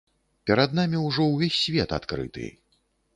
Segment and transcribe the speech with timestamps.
[0.49, 2.47] Перад намі ўжо ўвесь свет адкрыты.